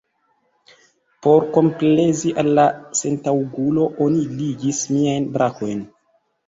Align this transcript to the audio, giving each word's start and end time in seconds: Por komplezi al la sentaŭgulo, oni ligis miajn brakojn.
Por 1.25 1.45
komplezi 1.57 2.33
al 2.45 2.51
la 2.61 2.65
sentaŭgulo, 3.03 3.87
oni 4.09 4.27
ligis 4.43 4.85
miajn 4.97 5.35
brakojn. 5.39 5.91